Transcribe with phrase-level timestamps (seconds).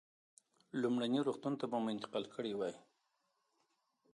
[0.81, 2.75] لومړني روغتون ته به مو انتقال کړی وای.